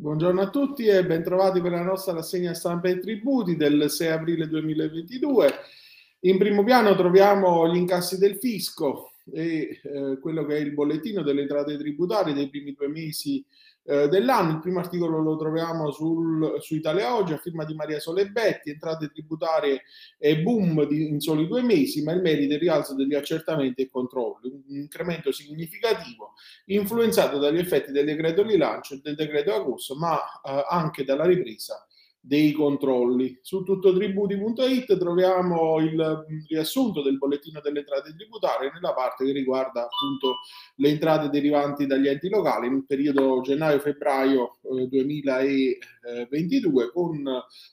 [0.00, 4.46] Buongiorno a tutti e bentrovati per la nostra rassegna stampa e tributi del 6 aprile
[4.46, 5.52] 2022.
[6.20, 11.22] In primo piano troviamo gli incassi del fisco e eh, quello che è il bollettino
[11.22, 13.44] delle entrate tributarie dei primi due mesi
[13.84, 14.52] eh, dell'anno.
[14.52, 19.08] Il primo articolo lo troviamo sul, su Italia Oggi a firma di Maria Solebetti, entrate
[19.08, 19.82] tributarie
[20.18, 23.82] e boom di, in soli due mesi, ma il merito è il rialzo degli accertamenti
[23.82, 26.34] e controlli, un incremento significativo
[26.66, 31.82] influenzato dagli effetti del decreto rilancio e del decreto agosto, ma eh, anche dalla ripresa
[32.20, 33.38] dei controlli.
[33.42, 40.38] Su tuttotributi.it troviamo il riassunto del bollettino delle entrate tributarie nella parte che riguarda appunto
[40.76, 47.22] le entrate derivanti dagli enti locali nel periodo gennaio-febbraio eh, 2022 con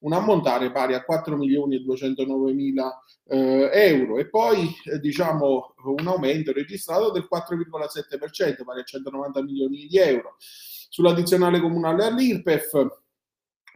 [0.00, 5.74] un ammontare pari a 4 milioni e 209 mila eh, euro e poi eh, diciamo
[5.84, 10.36] un aumento registrato del 4,7% pari a 190 milioni di euro.
[10.92, 12.99] Sull'addizionale comunale all'IRPEF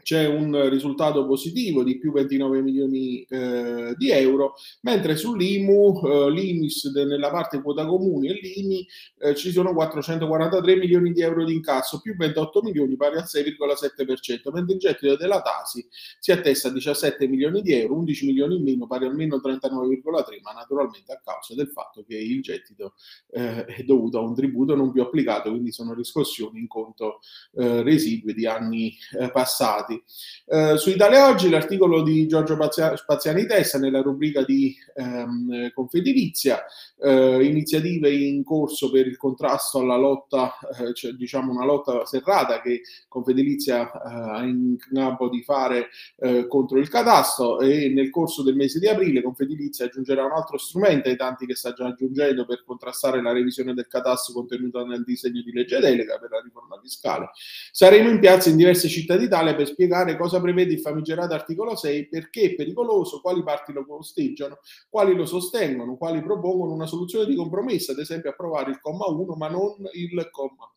[0.04, 6.92] c'è un risultato positivo di più 29 milioni eh, di euro, mentre sull'IMU, eh, l'IMIS
[6.92, 8.86] nella parte quota comuni e l'IMI
[9.19, 14.52] eh, ci sono 443 milioni di euro di incasso, più 28 milioni pari al 6,7%,
[14.52, 15.84] mentre il gettito della Tasi
[16.18, 20.52] si attesta a 17 milioni di euro, 11 milioni in meno pari almeno 39,3, ma
[20.52, 22.94] naturalmente a causa del fatto che il gettito
[23.30, 27.20] eh, è dovuto a un tributo non più applicato, quindi sono riscossioni in conto
[27.55, 30.05] eh, residui di anni eh, passati avanti.
[30.47, 32.56] Eh, su Italia Oggi l'articolo di Giorgio
[32.97, 36.62] Spaziani Tessa nella rubrica di ehm, Confedilizia,
[37.01, 42.61] eh, iniziative in corso per il contrasto alla lotta, eh, cioè, diciamo una lotta serrata
[42.61, 48.42] che Confedilizia eh, ha in campo di fare eh, contro il catasto e nel corso
[48.42, 52.45] del mese di aprile Confedilizia aggiungerà un altro strumento ai tanti che sta già aggiungendo
[52.45, 56.79] per contrastare la revisione del catasto contenuta nel disegno di legge delega per la riforma
[56.83, 57.31] fiscale.
[57.73, 61.77] Saremo in piazza in diverse città d'Italia per spiegare spiegare cosa prevede il famigerato articolo
[61.77, 67.27] 6, perché è pericoloso, quali parti lo posteggiano, quali lo sostengono, quali propongono una soluzione
[67.27, 70.73] di compromesso, ad esempio approvare il comma 1 ma non il comma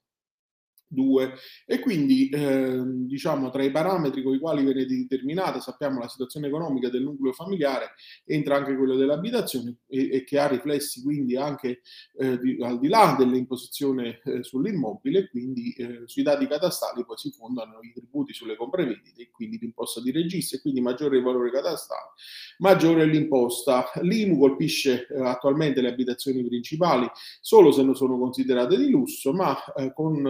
[0.87, 1.33] 2
[1.65, 6.47] e quindi eh, diciamo tra i parametri con i quali viene determinata sappiamo la situazione
[6.47, 7.93] economica del nucleo familiare
[8.25, 11.81] entra anche quello dell'abitazione e, e che ha riflessi quindi anche
[12.17, 17.31] eh, di, al di là dell'imposizione eh, sull'immobile quindi eh, sui dati catastali poi si
[17.31, 21.51] fondano i tributi sulle compravendite e quindi l'imposta di registro e quindi maggiore il valore
[21.51, 22.11] catastale
[22.59, 23.89] maggiore l'imposta.
[24.01, 27.09] l'IMU colpisce eh, attualmente le abitazioni principali
[27.41, 30.25] solo se non sono considerate di lusso ma eh, con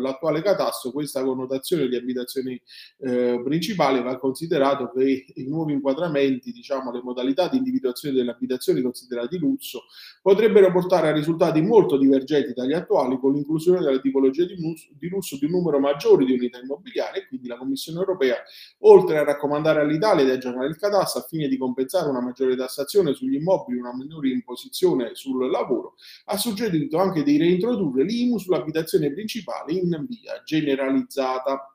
[0.00, 2.60] l'attuale catasto, questa connotazione di abitazioni
[2.98, 8.82] eh, principali va considerato che i nuovi inquadramenti, diciamo le modalità di individuazione delle abitazioni
[8.82, 9.84] considerate lusso,
[10.22, 15.08] potrebbero portare a risultati molto divergenti dagli attuali con l'inclusione della tipologia di, mus- di
[15.08, 18.36] lusso di un numero maggiore di unità immobiliari e quindi la Commissione europea,
[18.80, 23.14] oltre a raccomandare all'Italia di aggiornare il catasto al fine di compensare una maggiore tassazione
[23.14, 25.94] sugli immobili una minore imposizione sul lavoro,
[26.26, 31.74] ha suggerito anche di reintrodurre l'IMU sull'abitazione principale in via generalizzata.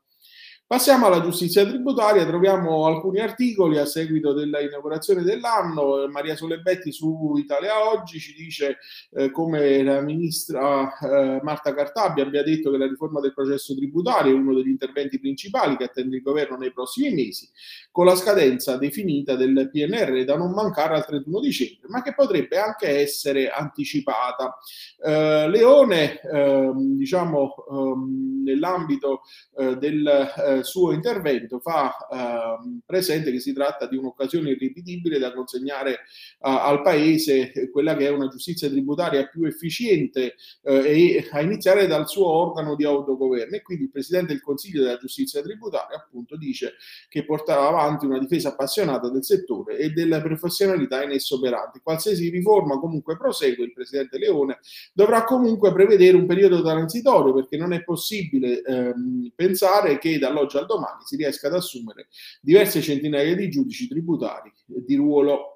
[0.67, 6.07] Passiamo alla giustizia tributaria, troviamo alcuni articoli a seguito dell'inaugurazione dell'anno.
[6.07, 8.79] Maria Solebetti su Italia Oggi ci dice
[9.11, 14.31] eh, come la ministra eh, Marta Cartabia abbia detto che la riforma del processo tributario
[14.31, 17.47] è uno degli interventi principali che attende il governo nei prossimi mesi,
[17.91, 22.57] con la scadenza definita del PNR da non mancare al 31 dicembre, ma che potrebbe
[22.57, 24.57] anche essere anticipata.
[25.05, 29.21] Eh, Leone, ehm, diciamo, ehm, nell'ambito
[29.57, 35.33] eh, del eh, suo intervento fa eh, presente che si tratta di un'occasione irripetibile da
[35.33, 35.97] consegnare eh,
[36.39, 42.07] al Paese quella che è una giustizia tributaria più efficiente eh, e a iniziare dal
[42.07, 43.55] suo organo di autogoverno.
[43.55, 46.73] E quindi il Presidente del Consiglio della giustizia tributaria appunto dice
[47.09, 51.79] che porterà avanti una difesa appassionata del settore e delle professionalità in esso operanti.
[51.81, 54.59] Qualsiasi riforma comunque prosegue, il Presidente Leone
[54.93, 60.57] dovrà comunque prevedere un periodo transitorio perché non è possibile ehm, pensare che dall'oggi dall'oggi
[60.57, 62.07] al domani si riesca ad assumere
[62.41, 65.54] diverse centinaia di giudici tributari di ruolo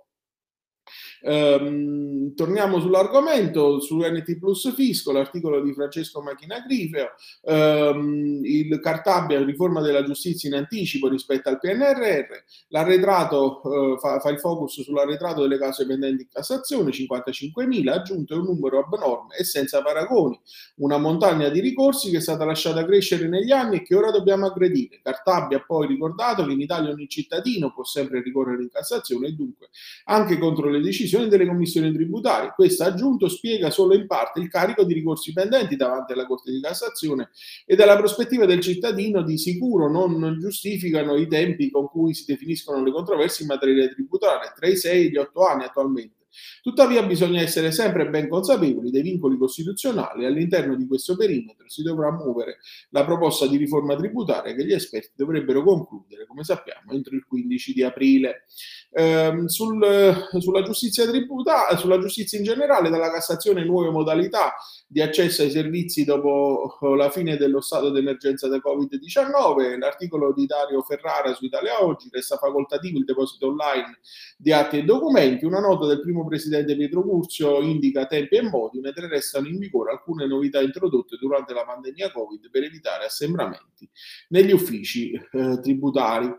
[1.21, 7.09] Um, torniamo sull'argomento, su NT Plus Fisco, l'articolo di Francesco Macchina Grifeo,
[7.41, 14.29] um, il Cartabia, riforma della giustizia in anticipo rispetto al PNRR, l'arretrato uh, fa, fa,
[14.29, 19.43] il focus sull'arretrato delle case pendenti in Cassazione, 55.000, aggiunto è un numero abnorme e
[19.43, 20.39] senza paragoni,
[20.75, 24.45] una montagna di ricorsi che è stata lasciata crescere negli anni e che ora dobbiamo
[24.45, 25.01] aggredire.
[25.03, 29.31] Cartabia ha poi ricordato che in Italia ogni cittadino può sempre ricorrere in Cassazione e
[29.31, 29.69] dunque
[30.05, 32.53] anche contro le decisioni decisioni delle commissioni tributarie.
[32.55, 36.61] Questo aggiunto spiega solo in parte il carico di ricorsi pendenti davanti alla Corte di
[36.61, 37.29] Cassazione
[37.65, 42.83] e dalla prospettiva del cittadino di sicuro non giustificano i tempi con cui si definiscono
[42.83, 46.18] le controversie in materia tributaria, tra i 6 e gli 8 anni attualmente.
[46.61, 50.23] Tuttavia bisogna essere sempre ben consapevoli dei vincoli costituzionali.
[50.23, 52.57] E all'interno di questo perimetro si dovrà muovere
[52.89, 57.73] la proposta di riforma tributaria che gli esperti dovrebbero concludere, come sappiamo, entro il 15
[57.73, 58.45] di aprile.
[58.91, 64.53] Eh, sul, sulla giustizia tributaria, sulla giustizia in generale, dalla Cassazione nuove modalità
[64.87, 70.81] di accesso ai servizi dopo la fine dello stato d'emergenza da Covid-19, l'articolo di Dario
[70.81, 73.99] Ferrara su Italia Oggi, resta facoltativo il deposito online
[74.37, 78.79] di atti e documenti, una nota del primo presidente Pietro Curzio indica tempi e modi,
[78.79, 83.89] mentre restano in vigore alcune novità introdotte durante la pandemia Covid per evitare assembramenti
[84.29, 86.35] negli uffici eh, tributari.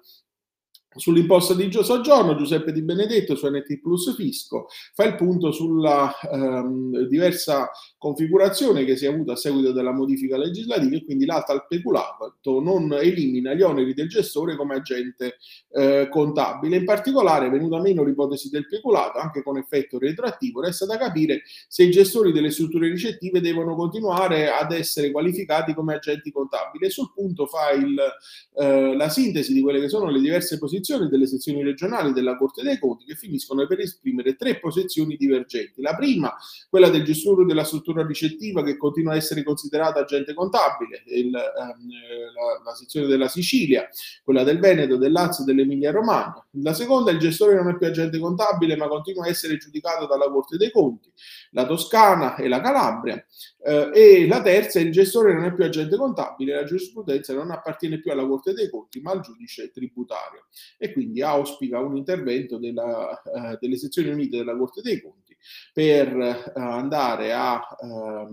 [0.97, 7.07] Sull'imposta di soggiorno, Giuseppe Di Benedetto su NT Plus Fisco fa il punto sulla ehm,
[7.07, 11.69] diversa configurazione che si è avuta a seguito della modifica legislativa e quindi l'alta al
[11.69, 15.37] peculato non elimina gli oneri del gestore come agente
[15.71, 16.79] eh, contabile.
[16.79, 20.61] In particolare è venuta meno l'ipotesi del peculato, anche con effetto retroattivo.
[20.61, 25.95] Resta da capire se i gestori delle strutture ricettive devono continuare ad essere qualificati come
[25.95, 26.87] agenti contabili.
[26.87, 27.97] E sul punto fa il,
[28.57, 32.37] eh, la sintesi di quelle che sono le diverse posizioni posizioni delle sezioni regionali della
[32.37, 35.83] Corte dei Conti che finiscono per esprimere tre posizioni divergenti.
[35.83, 36.35] La prima,
[36.69, 41.35] quella del gestore della struttura ricettiva che continua a essere considerata agente contabile, il, ehm,
[41.35, 43.89] la, la, sezione della Sicilia,
[44.25, 46.45] quella del Veneto, del Lazio e dell'Emilia Romagna.
[46.63, 50.31] La seconda, il gestore non è più agente contabile ma continua a essere giudicato dalla
[50.31, 51.13] Corte dei Conti,
[51.51, 53.23] la Toscana e la Calabria.
[53.63, 58.01] Eh, e la terza, il gestore non è più agente contabile, la giurisprudenza non appartiene
[58.01, 60.47] più alla Corte dei Conti ma al giudice tributario
[60.79, 65.31] e quindi auspica un intervento della, uh, delle sezioni unite della Corte dei Conti
[65.73, 68.29] per uh, andare a uh,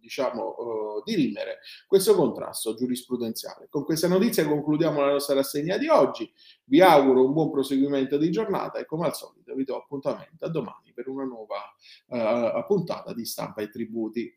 [0.00, 3.68] diciamo, uh, dirimere questo contrasto giurisprudenziale.
[3.70, 6.30] Con questa notizia concludiamo la nostra rassegna di oggi.
[6.64, 10.48] Vi auguro un buon proseguimento di giornata e come al solito vi do appuntamento a
[10.48, 14.34] domani per una nuova puntata di stampa e tributi.